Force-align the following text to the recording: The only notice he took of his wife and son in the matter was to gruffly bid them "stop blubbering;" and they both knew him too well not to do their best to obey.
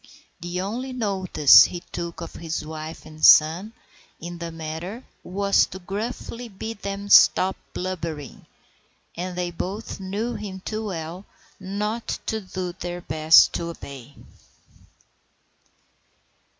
The 0.39 0.59
only 0.61 0.93
notice 0.93 1.65
he 1.65 1.81
took 1.91 2.21
of 2.21 2.33
his 2.33 2.65
wife 2.65 3.05
and 3.05 3.23
son 3.23 3.71
in 4.19 4.39
the 4.39 4.51
matter 4.51 5.03
was 5.23 5.67
to 5.67 5.77
gruffly 5.77 6.49
bid 6.49 6.81
them 6.81 7.07
"stop 7.07 7.55
blubbering;" 7.75 8.47
and 9.15 9.37
they 9.37 9.51
both 9.51 9.99
knew 9.99 10.33
him 10.33 10.59
too 10.65 10.85
well 10.85 11.27
not 11.59 12.17
to 12.25 12.41
do 12.41 12.73
their 12.73 13.01
best 13.01 13.53
to 13.53 13.65
obey. 13.69 14.15